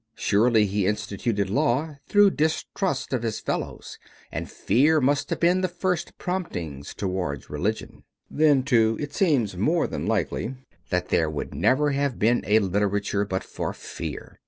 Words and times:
Surely 0.15 0.65
he 0.65 0.87
instituted 0.87 1.47
law 1.47 1.95
through 2.07 2.31
distrust 2.31 3.13
of 3.13 3.21
his 3.21 3.39
fellows. 3.39 3.99
And 4.31 4.49
fear 4.49 4.99
must 4.99 5.29
have 5.29 5.39
been 5.39 5.61
the 5.61 5.67
first 5.67 6.17
prompting 6.17 6.81
toward 6.97 7.47
religion. 7.51 8.03
Then, 8.27 8.63
too, 8.63 8.97
it 8.99 9.13
seems 9.13 9.55
more 9.55 9.85
than 9.85 10.07
likely 10.07 10.55
that 10.89 11.09
there 11.09 11.29
would 11.29 11.53
never 11.53 11.91
have 11.91 12.17
been 12.17 12.43
a 12.47 12.57
literature 12.57 13.25
but 13.25 13.43
for 13.43 13.73
fear. 13.73 14.39